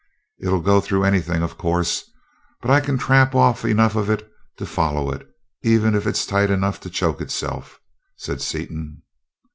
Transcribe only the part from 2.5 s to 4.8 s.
but I can trap off enough of it to